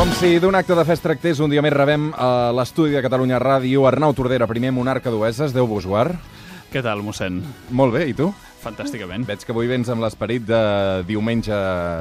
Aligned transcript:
Com 0.00 0.08
si 0.16 0.38
d'un 0.40 0.56
acte 0.56 0.72
de 0.72 0.80
fe 0.88 0.94
es 0.96 1.02
tractés, 1.04 1.40
un 1.44 1.52
dia 1.52 1.60
més 1.60 1.74
rebem 1.74 2.06
a 2.16 2.48
l'estudi 2.56 2.94
de 2.96 3.02
Catalunya 3.04 3.36
Ràdio 3.36 3.82
Arnau 3.84 4.14
Tordera, 4.16 4.46
primer 4.48 4.70
monarca 4.72 5.10
d'Oeses, 5.12 5.52
Déu 5.52 5.66
vos 5.68 5.84
guard. 5.84 6.16
Què 6.72 6.80
tal, 6.80 7.02
mossèn? 7.04 7.42
Molt 7.76 7.92
bé, 7.92 8.06
i 8.08 8.14
tu? 8.16 8.30
Fantàsticament. 8.62 9.26
Veig 9.28 9.44
que 9.44 9.52
avui 9.52 9.68
vens 9.68 9.90
amb 9.92 10.00
l'esperit 10.00 10.46
de 10.48 10.60
diumenge, 11.04 11.52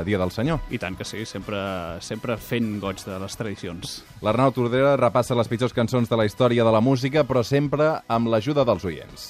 dia 0.08 0.22
del 0.22 0.32
Senyor. 0.32 0.62
I 0.72 0.80
tant 0.80 0.96
que 0.96 1.04
sí, 1.04 1.26
sempre, 1.28 1.60
sempre 2.00 2.40
fent 2.40 2.78
goig 2.80 3.04
de 3.04 3.20
les 3.20 3.36
tradicions. 3.36 3.98
L'Arnau 4.24 4.56
Tordera 4.56 4.96
repassa 4.96 5.36
les 5.36 5.52
pitjors 5.52 5.76
cançons 5.76 6.08
de 6.08 6.22
la 6.24 6.30
història 6.30 6.64
de 6.64 6.72
la 6.72 6.80
música, 6.80 7.26
però 7.28 7.44
sempre 7.44 7.98
amb 8.08 8.32
l'ajuda 8.32 8.64
dels 8.64 8.88
oients. 8.88 9.28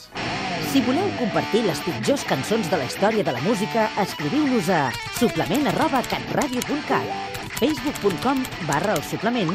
Si 0.69 0.85
voleu 0.85 1.09
compartir 1.17 1.65
les 1.65 1.81
pitjors 1.89 2.29
cançons 2.29 2.69
de 2.69 2.77
la 2.77 2.85
història 2.85 3.25
de 3.25 3.33
la 3.33 3.41
música, 3.49 3.89
escriviu-nos 4.05 4.69
a 4.69 4.85
suplement 5.17 5.73
arroba 5.73 6.05
catradio.cat 6.13 7.38
facebook.com 7.59 8.39
barra 8.67 8.93
el 8.95 9.01
suplement 9.03 9.49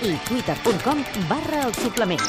i 0.00 0.14
twitter.com 0.24 1.02
barra 1.28 1.66
el 1.66 1.74
suplement. 1.76 2.22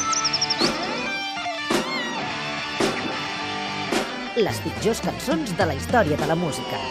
Les 4.35 4.60
pitjors 4.66 4.99
cançons 5.05 5.55
de 5.55 5.68
la 5.70 5.77
història 5.77 6.18
de 6.20 6.27
la 6.27 6.35
música. 6.35 6.82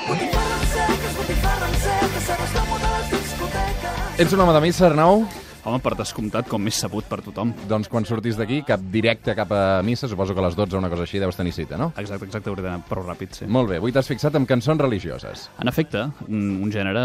Ets 4.16 4.32
un 4.32 4.40
home 4.40 4.56
de 4.56 4.64
missa, 4.64 4.86
Arnau? 4.88 5.26
Home, 5.62 5.78
per 5.78 5.92
descomptat, 5.94 6.48
com 6.50 6.62
més 6.62 6.78
sabut 6.82 7.06
per 7.06 7.20
tothom. 7.22 7.52
Doncs 7.70 7.86
quan 7.90 8.06
sortis 8.08 8.34
d'aquí, 8.38 8.62
cap 8.66 8.82
directe 8.90 9.34
cap 9.38 9.52
a 9.54 9.62
missa, 9.86 10.08
suposo 10.10 10.34
que 10.34 10.42
a 10.42 10.46
les 10.48 10.56
12 10.58 10.74
o 10.74 10.80
una 10.82 10.90
cosa 10.90 11.06
així 11.06 11.22
deus 11.22 11.38
tenir 11.38 11.54
cita, 11.54 11.78
no? 11.78 11.92
Exacte, 12.02 12.26
exacte, 12.26 12.50
hauré 12.50 12.64
d'anar 12.66 12.82
prou 12.88 13.06
ràpid, 13.06 13.38
sí. 13.38 13.46
Molt 13.46 13.70
bé, 13.70 13.78
avui 13.78 13.94
t'has 13.94 14.10
fixat 14.10 14.34
en 14.38 14.48
cançons 14.50 14.82
religioses. 14.82 15.46
En 15.62 15.70
efecte, 15.70 16.08
un, 16.26 16.48
un 16.66 16.74
gènere 16.74 17.04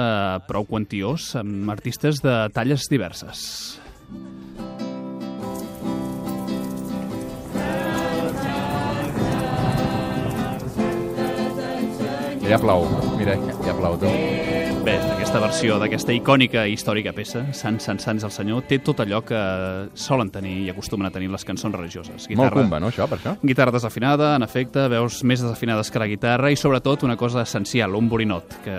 prou 0.50 0.66
quantiós, 0.66 1.36
amb 1.38 1.70
artistes 1.70 2.24
de 2.26 2.40
talles 2.58 2.90
diverses. 2.90 3.78
Ja 12.48 12.58
plou, 12.58 12.88
mira, 13.20 13.36
ja 13.68 13.76
plou 13.76 14.00
tu. 14.02 14.57
Aquesta 15.28 15.44
versió 15.44 15.76
d'aquesta 15.76 16.14
icònica 16.16 16.62
i 16.72 16.78
històrica 16.78 17.12
peça, 17.12 17.42
Sant, 17.52 17.82
Sant, 17.84 17.98
Sants 18.00 18.24
el 18.24 18.32
Senyor, 18.32 18.62
té 18.64 18.78
tot 18.80 19.02
allò 19.04 19.18
que 19.28 19.40
solen 20.00 20.30
tenir 20.32 20.54
i 20.62 20.70
acostumen 20.72 21.10
a 21.10 21.12
tenir 21.12 21.28
les 21.34 21.44
cançons 21.44 21.76
religioses. 21.76 22.30
Molt 22.40 22.56
cumba, 22.56 22.80
no, 22.80 22.88
això, 22.88 23.10
per 23.12 23.18
això? 23.18 23.34
Guitarra 23.44 23.74
desafinada, 23.76 24.30
en 24.38 24.48
efecte, 24.48 24.86
veus 24.88 25.20
més 25.28 25.44
desafinades 25.44 25.92
que 25.92 26.00
la 26.00 26.08
guitarra 26.08 26.48
i 26.48 26.56
sobretot 26.56 27.04
una 27.04 27.20
cosa 27.20 27.44
essencial, 27.44 28.00
un 28.00 28.08
borinot, 28.08 28.56
que 28.64 28.78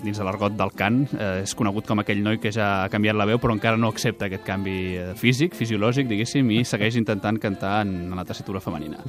dins 0.00 0.16
de 0.16 0.24
l'argot 0.24 0.56
del 0.56 0.72
cant 0.72 1.02
eh, 1.12 1.42
és 1.42 1.52
conegut 1.60 1.92
com 1.92 2.00
aquell 2.00 2.24
noi 2.24 2.40
que 2.40 2.56
ja 2.56 2.72
ha 2.86 2.88
canviat 2.88 3.20
la 3.20 3.28
veu 3.28 3.42
però 3.42 3.52
encara 3.52 3.76
no 3.76 3.92
accepta 3.92 4.30
aquest 4.30 4.48
canvi 4.48 4.78
eh, 4.96 5.06
físic, 5.20 5.52
fisiològic, 5.60 6.08
diguéssim, 6.08 6.56
i 6.56 6.64
segueix 6.64 6.96
intentant 6.96 7.36
cantar 7.36 7.82
en, 7.84 7.98
en 8.08 8.16
la 8.16 8.24
tessitura 8.24 8.64
femenina. 8.64 9.04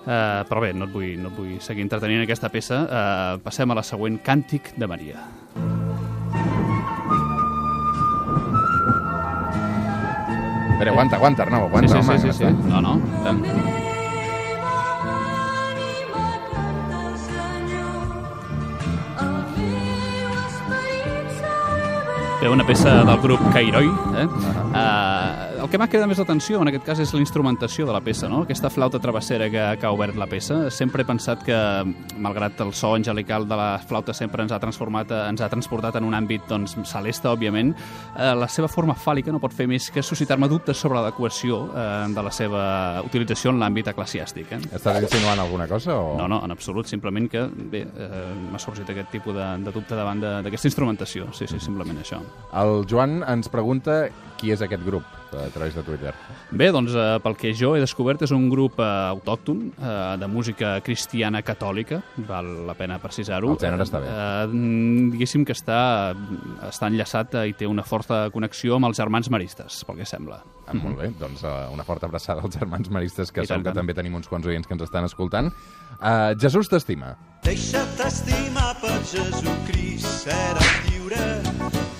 Uh, 0.00 0.46
però 0.48 0.62
bé, 0.64 0.70
no 0.72 0.86
et, 0.86 0.94
vull, 0.94 1.10
no 1.20 1.28
et 1.28 1.36
vull 1.36 1.58
seguir 1.60 1.84
entretenint 1.84 2.22
en 2.22 2.28
aquesta 2.30 2.48
peça. 2.48 2.80
Uh, 2.86 3.36
passem 3.44 3.68
a 3.68 3.76
la 3.76 3.84
següent, 3.84 4.22
Càntic 4.24 4.72
de 4.80 4.88
Maria. 4.88 5.28
Espera, 10.80 10.92
aguanta, 10.92 11.16
aguanta, 11.16 11.42
Arnau, 11.42 11.64
aguanta, 11.66 11.88
sí, 11.88 12.08
home. 12.08 12.18
sí, 12.18 12.32
sí, 12.32 12.32
sí, 12.32 12.44
sí. 12.46 12.68
No, 12.70 12.80
no. 12.80 12.98
Tant. 13.22 13.42
Bé, 22.40 22.48
una 22.48 22.64
peça 22.64 23.04
del 23.04 23.20
grup 23.20 23.44
Cairoi. 23.52 23.84
Eh? 23.84 24.24
Uh, 24.24 24.99
el 25.70 25.74
que 25.76 25.78
m'ha 25.78 25.86
cridat 25.86 26.08
més 26.10 26.18
l'atenció 26.18 26.58
en 26.64 26.66
aquest 26.66 26.82
cas 26.82 26.98
és 26.98 27.12
la 27.14 27.20
instrumentació 27.22 27.84
de 27.86 27.92
la 27.94 28.00
peça, 28.02 28.26
no? 28.26 28.40
aquesta 28.42 28.66
flauta 28.74 28.98
travessera 28.98 29.46
que, 29.52 29.60
que 29.78 29.86
ha 29.86 29.92
obert 29.94 30.16
la 30.18 30.26
peça. 30.26 30.64
Sempre 30.74 31.04
he 31.04 31.06
pensat 31.06 31.44
que, 31.46 31.58
malgrat 32.18 32.58
el 32.64 32.72
so 32.74 32.90
angelical 32.96 33.46
de 33.46 33.54
la 33.54 33.68
flauta 33.78 34.10
sempre 34.10 34.42
ens 34.42 34.50
ha 34.50 34.58
transformat, 34.58 35.12
eh, 35.14 35.20
ens 35.30 35.44
ha 35.46 35.48
transportat 35.52 36.00
en 36.00 36.08
un 36.08 36.16
àmbit 36.18 36.48
doncs, 36.50 36.74
celeste, 36.90 37.30
òbviament, 37.30 37.70
uh, 38.16 38.32
la 38.40 38.48
seva 38.50 38.66
forma 38.72 38.96
fàl·lica 38.98 39.30
no 39.30 39.38
pot 39.38 39.54
fer 39.54 39.68
més 39.70 39.86
que 39.94 40.02
suscitar-me 40.02 40.48
dubtes 40.50 40.74
sobre 40.74 40.98
l'adequació 40.98 41.60
uh, 41.68 41.84
de 42.10 42.26
la 42.26 42.34
seva 42.34 42.64
utilització 43.06 43.54
en 43.54 43.62
l'àmbit 43.62 43.92
eclesiàstic. 43.94 44.50
Eh? 44.56 44.60
Estàs 44.80 44.98
insinuant 45.06 45.44
alguna 45.44 45.70
cosa 45.70 45.94
o...? 46.00 46.18
No, 46.18 46.26
no, 46.26 46.42
en 46.42 46.56
absolut, 46.56 46.90
simplement 46.90 47.30
que 47.30 47.46
bé, 47.46 47.84
eh, 47.86 48.24
m'ha 48.50 48.58
sorgit 48.58 48.90
aquest 48.90 49.14
tipus 49.14 49.38
de, 49.38 49.46
de 49.62 49.78
dubte 49.78 49.94
davant 49.94 50.18
d'aquesta 50.18 50.72
instrumentació. 50.72 51.30
Sí, 51.30 51.46
sí, 51.46 51.62
simplement 51.62 52.02
això. 52.02 52.18
El 52.58 52.88
Joan 52.90 53.20
ens 53.22 53.54
pregunta 53.54 54.02
qui 54.40 54.50
és 54.50 54.66
aquest 54.66 54.82
grup 54.82 55.19
a 55.34 55.48
través 55.54 55.74
de 55.74 55.82
Twitter. 55.86 56.12
Bé, 56.50 56.70
doncs 56.74 56.94
eh, 56.94 57.18
pel 57.22 57.36
que 57.38 57.52
jo 57.56 57.74
he 57.76 57.82
descobert 57.82 58.24
és 58.26 58.34
un 58.34 58.48
grup 58.52 58.80
eh, 58.80 58.88
autòcton 59.14 59.62
eh, 59.70 59.96
de 60.20 60.28
música 60.30 60.76
cristiana 60.86 61.42
catòlica, 61.46 62.00
val 62.28 62.48
la 62.68 62.76
pena 62.78 62.98
precisar-ho. 63.02 63.54
El 63.54 63.60
gènere 63.62 63.86
està 63.86 64.02
bé. 64.02 64.10
Eh, 64.10 65.10
diguéssim 65.14 65.44
que 65.48 65.56
està, 65.56 65.80
està 66.68 66.90
enllaçat 66.90 67.38
eh, 67.40 67.48
i 67.52 67.56
té 67.58 67.68
una 67.70 67.86
forta 67.86 68.26
connexió 68.34 68.78
amb 68.78 68.90
els 68.90 69.00
germans 69.00 69.30
maristes, 69.32 69.82
pel 69.88 70.02
que 70.02 70.08
sembla. 70.08 70.42
Ah, 70.70 70.76
molt 70.78 71.00
bé, 71.00 71.10
doncs 71.18 71.42
uh, 71.42 71.66
una 71.74 71.82
forta 71.86 72.06
abraçada 72.06 72.44
als 72.46 72.54
germans 72.54 72.90
maristes, 72.94 73.32
que 73.32 73.42
I 73.42 73.48
segur 73.48 73.56
tant, 73.56 73.64
que 73.64 73.72
tant. 73.72 73.80
també 73.82 73.96
tenim 73.96 74.14
uns 74.18 74.30
quants 74.30 74.46
oients 74.46 74.68
que 74.68 74.76
ens 74.76 74.86
estan 74.86 75.08
escoltant. 75.08 75.50
Uh, 75.98 76.30
Jesús 76.38 76.70
t'estima. 76.70 77.16
Deixa't 77.50 77.98
estimar 78.06 78.76
per 78.78 78.92
Jesucrist, 79.10 80.06
seràs 80.20 80.68
lliure. 80.86 81.24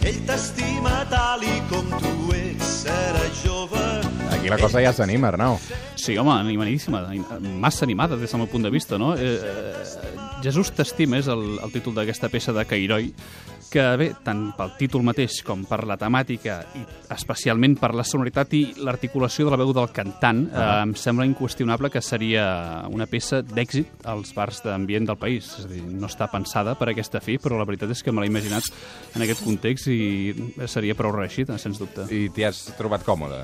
Ell 0.07 0.21
t'estima 0.29 1.01
tal 1.11 1.43
i 1.43 1.57
com 1.67 1.89
tu 2.05 2.13
ets, 2.37 2.69
seràs 2.85 3.41
jove. 3.43 3.83
Aquí 4.31 4.53
la 4.53 4.61
cosa 4.63 4.79
ja 4.85 4.93
s'anima, 4.95 5.33
Arnau. 5.33 5.59
Sí, 5.99 6.15
home, 6.23 6.37
animadíssima, 6.37 7.03
massa 7.43 7.83
animada 7.83 8.15
des 8.21 8.31
del 8.31 8.45
meu 8.45 8.51
punt 8.53 8.63
de 8.63 8.71
vista, 8.71 8.95
no? 8.95 9.17
Eh, 9.19 9.41
eh, 9.43 10.15
Jesús 10.47 10.71
t'estima 10.71 11.19
és 11.19 11.27
el, 11.27 11.43
el 11.59 11.75
títol 11.75 11.99
d'aquesta 11.99 12.31
peça 12.31 12.55
de 12.55 12.63
Cairoi, 12.71 13.11
que 13.71 13.85
bé, 13.97 14.11
tant 14.27 14.51
pel 14.59 14.73
títol 14.79 15.05
mateix 15.07 15.41
com 15.47 15.63
per 15.69 15.85
la 15.89 15.97
temàtica 16.01 16.59
i 16.77 16.83
especialment 17.15 17.77
per 17.81 17.93
la 17.97 18.05
sonoritat 18.07 18.53
i 18.59 18.63
l'articulació 18.83 19.47
de 19.47 19.55
la 19.55 19.61
veu 19.61 19.73
del 19.77 19.91
cantant, 19.95 20.43
eh, 20.51 20.67
em 20.83 20.95
sembla 20.99 21.27
inqüestionable 21.29 21.91
que 21.91 22.03
seria 22.03 22.45
una 22.91 23.07
peça 23.11 23.41
d'èxit 23.47 24.07
als 24.11 24.35
bars 24.35 24.63
d'ambient 24.65 25.07
del 25.09 25.19
país. 25.21 25.53
És 25.61 25.69
a 25.69 25.71
dir, 25.71 25.83
no 25.87 26.11
està 26.11 26.29
pensada 26.33 26.75
per 26.79 26.91
aquesta 26.91 27.23
fi, 27.23 27.39
però 27.39 27.59
la 27.59 27.67
veritat 27.69 27.95
és 27.95 28.03
que 28.03 28.13
me 28.13 28.23
l'he 28.23 28.31
imaginat 28.33 28.67
en 29.15 29.25
aquest 29.25 29.45
context 29.47 29.91
i 29.93 30.35
seria 30.67 30.97
prou 30.99 31.15
reeixida, 31.15 31.59
sens 31.59 31.79
dubte. 31.79 32.09
I 32.11 32.29
t'hi 32.35 32.47
has 32.49 32.65
trobat 32.79 33.07
còmode 33.07 33.39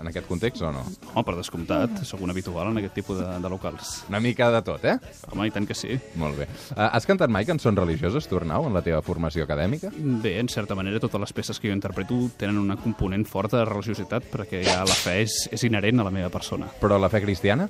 en 0.00 0.10
aquest 0.10 0.28
context 0.28 0.64
o 0.64 0.72
no? 0.72 0.86
Home, 1.12 1.24
per 1.26 1.36
descomptat, 1.36 2.00
sóc 2.08 2.24
un 2.24 2.32
habitual 2.32 2.72
en 2.72 2.80
aquest 2.80 2.96
tipus 3.02 3.20
de, 3.20 3.28
de 3.42 3.52
locals. 3.52 4.00
Una 4.08 4.20
mica 4.24 4.50
de 4.54 4.62
tot, 4.64 4.84
eh? 4.88 4.96
Home, 5.30 5.48
i 5.48 5.54
tant 5.54 5.68
que 5.68 5.76
sí. 5.76 5.98
Molt 6.20 6.40
bé. 6.40 6.48
Uh, 6.72 6.88
has 6.88 7.08
cantat 7.08 7.32
mai 7.32 7.48
cançons 7.48 7.76
religioses, 7.76 8.28
tu, 8.28 8.40
Arnau, 8.40 8.68
en 8.70 8.76
la 8.76 8.84
teva 8.86 9.02
formació 9.04 9.44
acadèmica? 9.44 9.65
Bé, 9.70 10.38
en 10.38 10.48
certa 10.48 10.74
manera, 10.74 11.00
totes 11.02 11.20
les 11.20 11.32
peces 11.32 11.60
que 11.60 11.70
jo 11.70 11.76
interpreto 11.76 12.18
tenen 12.38 12.58
una 12.58 12.78
component 12.80 13.26
forta 13.28 13.60
de 13.60 13.66
religiositat 13.68 14.28
perquè 14.32 14.62
ja 14.66 14.82
la 14.86 14.96
fe 14.96 15.20
és, 15.24 15.46
és 15.52 15.66
inherent 15.68 16.00
a 16.00 16.06
la 16.06 16.14
meva 16.14 16.30
persona. 16.32 16.68
Però 16.80 17.00
la 17.00 17.10
fe 17.12 17.22
cristiana? 17.24 17.68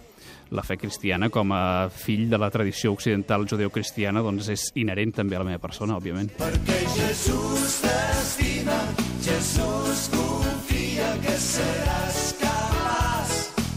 La 0.55 0.63
fe 0.63 0.77
cristiana, 0.79 1.29
com 1.35 1.51
a 1.57 1.89
fill 1.91 2.29
de 2.31 2.39
la 2.39 2.51
tradició 2.55 2.93
occidental 2.95 3.49
judeocristiana, 3.51 4.23
doncs 4.23 4.53
és 4.55 4.69
inherent 4.79 5.17
també 5.17 5.39
a 5.39 5.43
la 5.43 5.49
meva 5.49 5.63
persona, 5.63 5.99
òbviament. 5.99 6.37
Perquè 6.39 6.81
Jesús 6.95 7.81
t'estima, 7.83 8.79
Jesús 9.27 10.09
confia 10.15 11.15
que 11.25 11.35
seràs 11.35 11.97
capaç. 11.97 12.06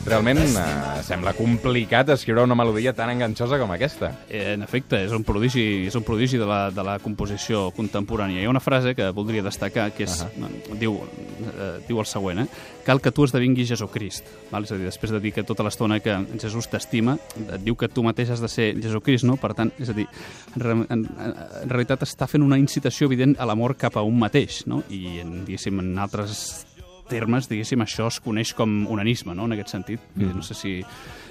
Realment 0.10 0.40
uh, 0.42 1.04
sembla 1.06 1.36
complicat 1.38 2.10
escriure 2.16 2.42
una 2.42 2.56
melodia 2.58 2.96
tan 2.98 3.12
enganxosa 3.14 3.60
com 3.62 3.70
aquesta. 3.76 4.10
Eh, 4.26 4.56
En 4.56 4.64
efecte, 4.66 4.98
és 5.06 5.12
un 5.14 5.22
prodigi, 5.22 5.86
és 5.86 5.94
un 6.00 6.06
prodigi 6.08 6.40
de, 6.42 6.48
la, 6.50 6.72
de 6.74 6.82
la 6.86 6.96
composició 7.04 7.68
contemporània. 7.78 8.42
Hi 8.42 8.48
ha 8.48 8.50
una 8.50 8.64
frase 8.64 8.96
que 8.98 9.12
voldria 9.14 9.46
destacar, 9.46 9.92
que 9.94 10.08
és, 10.08 10.24
uh 10.26 10.32
-huh. 10.34 10.80
diu, 10.80 10.98
eh, 10.98 11.86
diu 11.88 12.00
el 12.00 12.08
següent, 12.08 12.40
eh? 12.40 12.48
cal 12.84 13.02
que 13.02 13.12
tu 13.12 13.24
esdevinguis 13.24 13.70
Jesucrist. 13.70 14.26
Val? 14.50 14.64
És 14.64 14.72
a 14.72 14.76
dir, 14.76 14.86
després 14.86 15.12
de 15.12 15.20
dir 15.20 15.32
que 15.32 15.44
tota 15.44 15.62
l'estona 15.64 16.00
que 16.00 16.16
Jesús 16.42 16.68
t'estima, 16.68 17.20
et 17.38 17.62
diu 17.62 17.76
que 17.76 17.88
tu 17.88 18.02
mateix 18.02 18.32
has 18.32 18.42
de 18.42 18.48
ser 18.48 18.82
Jesucrist, 18.82 19.26
no? 19.26 19.38
Per 19.38 19.54
tant, 19.54 19.72
és 19.78 19.90
a 19.90 19.94
dir, 19.94 20.08
en, 20.56 20.86
en, 20.90 21.06
en 21.06 21.70
realitat 21.70 22.02
està 22.02 22.28
fent 22.28 22.42
una 22.42 22.58
incitació 22.58 23.06
evident 23.06 23.36
a 23.38 23.46
l'amor 23.46 23.78
cap 23.78 23.96
a 23.96 24.02
un 24.02 24.18
mateix, 24.18 24.66
no? 24.66 24.82
I, 24.90 25.20
en, 25.20 25.46
diguéssim, 25.46 25.80
en 25.80 26.00
altres 26.00 26.66
termes, 27.10 27.50
diguéssim, 27.50 27.82
això 27.84 28.08
es 28.08 28.20
coneix 28.24 28.54
com 28.58 28.84
onanisme, 28.92 29.36
no?, 29.36 29.50
en 29.50 29.58
aquest 29.58 29.74
sentit. 29.76 30.04
Mm. 30.16 30.38
No 30.38 30.46
sé 30.46 30.58
si 30.58 30.78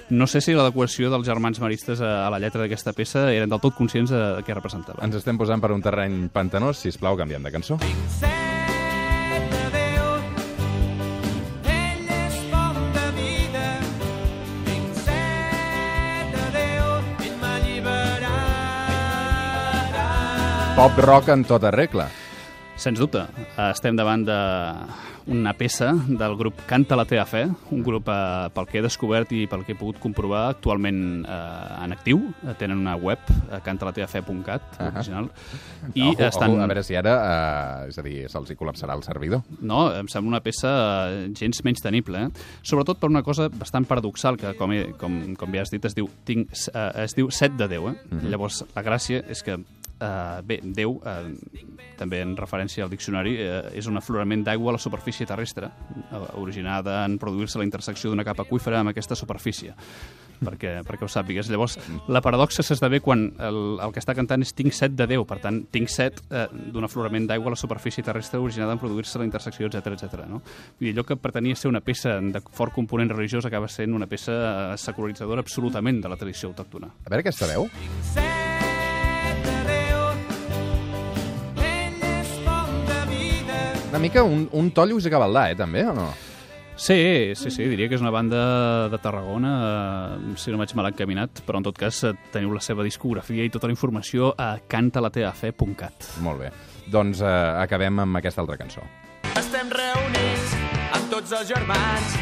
no 0.09 0.25
sé 0.25 0.41
si 0.41 0.55
l'adequació 0.57 1.11
dels 1.13 1.27
germans 1.27 1.59
maristes 1.61 2.01
a, 2.01 2.25
a 2.25 2.29
la 2.33 2.39
lletra 2.41 2.63
d'aquesta 2.63 2.95
peça 2.97 3.27
eren 3.29 3.51
del 3.51 3.61
tot 3.61 3.77
conscients 3.77 4.09
de, 4.09 4.21
de 4.39 4.45
què 4.45 4.57
representava. 4.57 5.03
Ens 5.05 5.19
estem 5.21 5.37
posant 5.37 5.61
per 5.61 5.69
un 5.75 5.85
terreny 5.85 6.23
pantanós. 6.33 6.81
Si 6.81 6.93
plau, 6.97 7.17
canviem 7.19 7.45
de 7.45 7.53
cançó. 7.53 7.77
Pop 20.79 20.97
rock 21.03 21.29
en 21.35 21.43
tota 21.43 21.73
regla. 21.75 22.07
Sens 22.79 22.95
dubte, 22.95 23.25
estem 23.59 23.97
davant 23.99 24.21
d'una 24.23 25.51
peça 25.59 25.89
del 26.07 26.35
grup 26.39 26.61
Canta 26.69 26.95
la 26.95 27.03
teva 27.03 27.25
fe, 27.27 27.41
un 27.75 27.81
grup 27.83 28.07
eh, 28.07 28.45
pel 28.55 28.67
que 28.69 28.77
he 28.79 28.83
descobert 28.85 29.33
i 29.35 29.41
pel 29.51 29.65
que 29.67 29.73
he 29.73 29.77
pogut 29.77 29.97
comprovar 29.99 30.45
actualment 30.53 31.01
eh, 31.27 31.83
en 31.83 31.91
actiu. 31.91 32.21
Tenen 32.61 32.79
una 32.79 32.93
web, 32.95 33.19
eh, 33.49 33.59
cantalatevafe.cat, 33.65 34.69
uh 34.77 34.85
Ahà. 34.85 34.93
original. 34.93 35.27
I 35.91 36.05
ojo, 36.05 36.23
estan... 36.29 36.53
ojo, 36.55 36.61
a 36.63 36.69
veure 36.71 36.83
si 36.87 36.95
ara, 36.95 37.15
eh, 37.25 37.89
és 37.91 37.99
a 37.99 38.05
dir, 38.05 38.15
se'ls 38.31 38.53
col·lapsarà 38.61 38.95
el 38.95 39.03
servidor. 39.03 39.43
No, 39.59 39.81
em 39.99 40.07
sembla 40.07 40.37
una 40.37 40.41
peça 40.45 40.71
eh, 41.09 41.25
gens 41.35 41.59
menys 41.67 41.83
tenible, 41.83 42.29
eh? 42.29 42.47
sobretot 42.63 43.01
per 43.01 43.09
una 43.11 43.25
cosa 43.27 43.49
bastant 43.51 43.89
paradoxal, 43.91 44.39
que 44.39 44.53
com, 44.55 44.71
he, 44.71 44.93
com, 45.01 45.19
com 45.35 45.59
ja 45.59 45.67
has 45.67 45.75
dit, 45.75 45.83
es 45.83 45.99
diu, 45.99 46.07
tinc, 46.23 46.55
eh, 46.71 46.87
es 47.03 47.17
diu 47.19 47.27
set 47.27 47.59
de 47.59 47.67
Déu. 47.67 47.91
Eh? 47.91 47.97
Mm 47.97 48.19
-hmm. 48.19 48.31
Llavors, 48.31 48.63
la 48.71 48.87
gràcia 48.87 49.19
és 49.27 49.43
que 49.43 49.59
Uh, 49.99 50.39
bé, 50.47 50.59
Déu, 50.63 50.95
uh, 51.03 51.27
també 51.99 52.21
en 52.23 52.37
referència 52.39 52.85
al 52.85 52.93
diccionari, 52.93 53.35
uh, 53.43 53.59
és 53.75 53.89
un 53.91 53.99
aflorament 53.99 54.45
d'aigua 54.47 54.71
a 54.71 54.77
la 54.77 54.81
superfície 54.81 55.27
terrestre, 55.27 55.67
uh, 56.07 56.23
originada 56.39 57.01
en 57.03 57.17
produir-se 57.19 57.59
la 57.59 57.67
intersecció 57.67 58.09
d'una 58.09 58.23
capa 58.23 58.47
aquífera 58.47 58.79
amb 58.79 58.93
aquesta 58.93 59.17
superfície 59.19 59.75
perquè, 60.45 60.79
perquè 60.87 61.05
ho 61.05 61.11
sàpigues. 61.11 61.49
Llavors, 61.51 61.77
la 62.11 62.21
paradoxa 62.23 62.63
s'esdevé 62.65 63.01
quan 63.03 63.25
el, 63.43 63.59
el 63.83 63.93
que 63.95 64.01
està 64.01 64.15
cantant 64.17 64.43
és 64.45 64.53
tinc 64.55 64.75
set 64.75 64.95
de 64.97 65.07
Déu, 65.09 65.25
per 65.29 65.39
tant, 65.43 65.61
tinc 65.73 65.91
set 65.91 66.21
eh, 66.29 66.47
d'un 66.73 66.87
aflorament 66.87 67.27
d'aigua 67.29 67.51
a 67.51 67.55
la 67.55 67.59
superfície 67.59 68.05
terrestre 68.05 68.41
originada 68.41 68.75
en 68.75 68.81
produir-se 68.81 69.19
la 69.19 69.27
intersecció, 69.27 69.67
etc 69.67 69.93
etc. 69.95 70.25
no? 70.29 70.41
Vull 70.79 70.89
dir, 70.89 70.95
allò 70.95 71.05
que 71.07 71.19
pretenia 71.19 71.59
ser 71.59 71.71
una 71.71 71.83
peça 71.83 72.19
de 72.21 72.43
fort 72.55 72.75
component 72.75 73.11
religiós 73.11 73.47
acaba 73.49 73.67
sent 73.71 73.95
una 73.95 74.07
peça 74.07 74.35
eh, 74.35 74.77
secularitzadora 74.77 75.45
absolutament 75.45 76.03
de 76.03 76.11
la 76.11 76.19
tradició 76.19 76.53
autòctona. 76.53 76.93
A 77.05 77.09
veure 77.09 77.25
aquesta 77.27 77.49
veu. 77.49 77.67
Set 78.13 78.38
Una 83.89 83.97
mica 83.97 84.21
un, 84.21 84.47
un 84.53 84.69
to 84.69 84.83
Lluís 84.85 85.07
Gavaldà, 85.09 85.47
eh, 85.49 85.55
també, 85.57 85.81
o 85.89 85.93
no? 85.97 86.11
Sí, 86.79 87.33
sí, 87.35 87.49
sí, 87.49 87.65
diria 87.67 87.89
que 87.89 87.97
és 87.97 88.03
una 88.03 88.11
banda 88.13 88.87
de 88.87 88.99
Tarragona, 89.01 89.53
eh, 90.21 90.35
si 90.37 90.53
no 90.53 90.59
vaig 90.61 90.75
mal 90.77 90.91
encaminat, 90.91 91.41
però 91.47 91.57
en 91.57 91.65
tot 91.65 91.79
cas 91.81 92.03
eh, 92.05 92.13
teniu 92.31 92.53
la 92.53 92.61
seva 92.61 92.85
discografia 92.85 93.43
i 93.43 93.49
tota 93.49 93.67
la 93.67 93.73
informació 93.73 94.29
a 94.37 94.51
cantalateafe.cat. 94.69 96.11
Molt 96.21 96.45
bé. 96.45 96.53
Doncs 96.85 97.25
eh, 97.25 97.33
acabem 97.65 98.05
amb 98.05 98.21
aquesta 98.21 98.45
altra 98.45 98.59
cançó. 98.61 98.85
Estem 99.33 99.73
reunits 99.73 100.53
amb 100.93 101.09
tots 101.09 101.33
els 101.41 101.49
germans, 101.49 102.15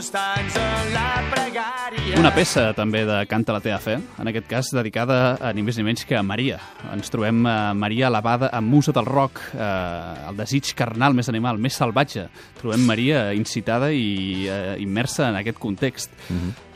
constants 0.00 0.54
en 0.56 0.92
la 0.94 1.20
pregària. 1.28 2.16
Una 2.16 2.30
peça 2.32 2.70
també 2.76 3.02
de 3.04 3.18
Canta 3.28 3.52
la 3.52 3.60
teva 3.60 3.76
fe, 3.82 3.98
en 4.00 4.28
aquest 4.30 4.46
cas 4.48 4.70
dedicada 4.72 5.34
a 5.36 5.50
ni 5.52 5.60
més 5.66 5.76
ni 5.76 5.84
menys 5.84 6.06
que 6.08 6.16
a 6.16 6.22
Maria. 6.24 6.56
Ens 6.94 7.10
trobem 7.12 7.42
a 7.46 7.74
Maria 7.76 8.06
elevada 8.08 8.48
amb 8.56 8.72
musa 8.72 8.94
del 8.96 9.04
rock, 9.04 9.42
eh, 9.52 10.30
el 10.30 10.38
desig 10.38 10.70
carnal 10.78 11.12
més 11.18 11.28
animal, 11.28 11.58
més 11.60 11.76
salvatge. 11.76 12.24
Trobem 12.62 12.86
Maria 12.88 13.26
incitada 13.36 13.90
i 13.92 14.46
eh, 14.48 14.78
immersa 14.80 15.28
en 15.28 15.36
aquest 15.42 15.60
context. 15.60 16.16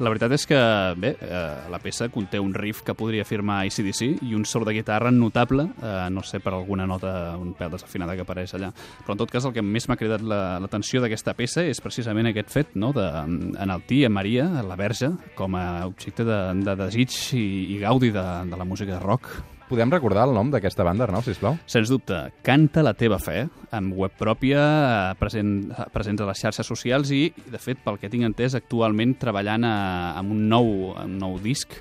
La 0.04 0.12
veritat 0.12 0.34
és 0.36 0.44
que, 0.50 0.60
bé, 1.00 1.14
eh, 1.24 1.40
la 1.72 1.80
peça 1.80 2.10
conté 2.12 2.42
un 2.42 2.52
riff 2.52 2.82
que 2.84 2.92
podria 2.98 3.24
firmar 3.24 3.62
ICDC 3.70 4.20
i 4.28 4.34
un 4.36 4.44
solo 4.44 4.68
de 4.68 4.76
guitarra 4.76 5.10
notable, 5.14 5.70
eh, 5.80 5.94
no 6.12 6.20
sé, 6.28 6.42
per 6.44 6.52
alguna 6.58 6.84
nota 6.86 7.38
un 7.40 7.54
pèl 7.56 7.72
desafinada 7.72 8.18
que 8.18 8.26
apareix 8.28 8.52
allà. 8.58 8.68
Però 9.06 9.16
en 9.16 9.24
tot 9.24 9.32
cas 9.32 9.48
el 9.48 9.56
que 9.56 9.62
més 9.64 9.88
m'ha 9.88 9.96
cridat 9.96 10.20
la- 10.20 10.60
l'atenció 10.60 11.00
d'aquesta 11.00 11.32
peça 11.32 11.64
és 11.64 11.80
precisament 11.80 12.28
aquest 12.28 12.52
fet, 12.52 12.74
no?, 12.76 12.92
de 12.92 13.13
enaltir 13.22 14.04
a 14.06 14.12
Maria, 14.12 14.48
a 14.60 14.66
la 14.66 14.76
verge, 14.80 15.12
com 15.38 15.56
a 15.58 15.86
objecte 15.86 16.26
de, 16.26 16.38
de 16.66 16.76
desig 16.84 17.16
i, 17.38 17.44
i 17.74 17.80
gaudi 17.82 18.12
de, 18.14 18.24
de 18.50 18.60
la 18.60 18.66
música 18.68 18.96
de 18.96 19.02
rock. 19.02 19.30
Podem 19.64 19.88
recordar 19.88 20.26
el 20.28 20.34
nom 20.36 20.50
d'aquesta 20.52 20.84
banda, 20.84 21.06
Arnau, 21.06 21.22
sisplau? 21.24 21.54
Sens 21.70 21.88
dubte, 21.88 22.18
Canta 22.44 22.82
la 22.84 22.92
teva 22.94 23.16
fe, 23.22 23.46
amb 23.72 23.94
web 23.96 24.12
pròpia, 24.20 24.60
eh, 24.60 25.14
present, 25.16 25.54
eh, 25.72 25.86
presents 25.92 26.20
a 26.20 26.28
les 26.28 26.42
xarxes 26.44 26.68
socials 26.68 27.10
i, 27.16 27.30
de 27.48 27.60
fet, 27.60 27.80
pel 27.82 27.96
que 27.98 28.10
tinc 28.12 28.28
entès, 28.28 28.54
actualment 28.58 29.16
treballant 29.18 29.64
a, 29.64 29.76
amb 30.20 30.36
un 30.36 30.44
nou, 30.52 30.68
un 31.00 31.16
nou 31.18 31.38
disc 31.40 31.78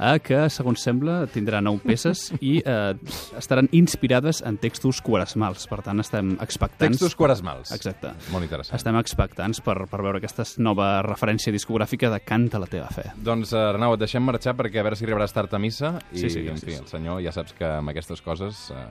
eh, 0.00 0.18
que, 0.24 0.42
segons 0.52 0.82
sembla, 0.82 1.22
tindrà 1.32 1.60
nou 1.64 1.78
peces 1.82 2.28
i 2.40 2.58
eh, 2.64 2.94
estaran 3.38 3.68
inspirades 3.76 4.42
en 4.46 4.58
textos 4.62 5.00
quaresmals. 5.04 5.66
Per 5.70 5.80
tant, 5.86 6.00
estem 6.04 6.34
expectants... 6.42 6.96
Textos 6.98 7.16
quaresmals. 7.18 7.72
Exacte. 7.76 8.12
Molt 8.34 8.46
interessant. 8.48 8.76
Estem 8.78 8.98
expectants 9.00 9.60
per, 9.64 9.78
per 9.90 10.02
veure 10.04 10.20
aquesta 10.22 10.44
nova 10.62 11.02
referència 11.06 11.52
discogràfica 11.54 12.10
de 12.12 12.20
Canta 12.26 12.60
la 12.62 12.68
teva 12.70 12.88
fe. 12.92 13.08
Doncs, 13.16 13.52
eh, 13.56 13.66
Arnau, 13.72 13.94
et 13.96 14.02
deixem 14.04 14.24
marxar 14.24 14.56
perquè 14.58 14.80
a 14.80 14.86
veure 14.86 14.96
si 14.98 15.06
arribaràs 15.08 15.32
tard 15.36 15.52
a 15.54 15.60
missa 15.62 15.96
i, 16.12 16.20
Sí, 16.24 16.30
sí, 16.30 16.46
en 16.48 16.58
fi, 16.60 16.74
el 16.80 16.86
senyor 16.90 17.22
ja 17.24 17.32
saps 17.34 17.54
que 17.56 17.66
amb 17.78 17.92
aquestes 17.92 18.22
coses 18.24 18.68
eh, 18.74 18.86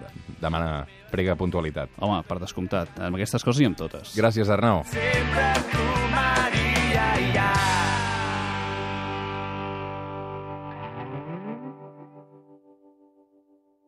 de- 0.00 0.12
demana 0.42 0.84
prega 1.12 1.36
puntualitat. 1.38 1.92
Home, 2.02 2.20
per 2.26 2.40
descomptat, 2.42 2.96
amb 2.98 3.14
aquestes 3.20 3.44
coses 3.46 3.62
i 3.62 3.68
amb 3.70 3.78
totes. 3.78 4.16
Gràcies, 4.18 4.50
Arnau. 4.50 4.82
Sempre 4.90 5.48
tu, 5.70 5.84
Maria. 6.10 7.83